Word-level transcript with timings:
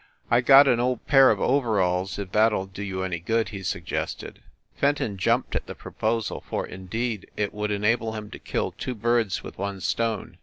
"I 0.31 0.41
got 0.41 0.67
an 0.67 0.79
old 0.79 1.05
pair 1.05 1.29
of 1.29 1.39
overalls, 1.39 2.17
if 2.17 2.31
that 2.31 2.51
ll 2.51 2.65
do 2.65 2.81
you 2.81 3.03
any 3.03 3.19
good," 3.19 3.49
he 3.49 3.61
suggested. 3.61 4.41
Fenton 4.75 5.15
jumped 5.15 5.55
at 5.55 5.67
the 5.67 5.75
proposal, 5.75 6.41
for, 6.49 6.65
indeed, 6.65 7.29
it 7.37 7.53
would 7.53 7.69
enable 7.69 8.13
him 8.13 8.31
to 8.31 8.39
kill 8.39 8.71
two 8.71 8.95
birds 8.95 9.43
with 9.43 9.59
one 9.59 9.79
stone. 9.79 10.39